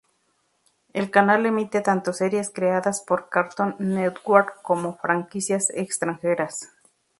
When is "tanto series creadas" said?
1.81-3.01